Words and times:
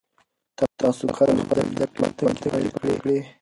تاسو 0.81 1.03
کله 1.17 1.41
خپلې 1.45 1.63
زده 1.71 1.85
کړې 1.91 2.03
په 2.07 2.15
پوهنتون 2.17 2.33
کې 2.39 2.47
پیل 2.49 2.67
کړې؟ 3.01 3.17